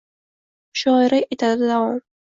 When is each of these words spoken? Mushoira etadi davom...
Mushoira 0.71 1.23
etadi 1.37 1.73
davom... 1.75 1.99